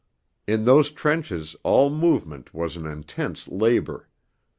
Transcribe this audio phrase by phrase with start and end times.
[0.47, 4.09] In those trenches all movement was an intense labour.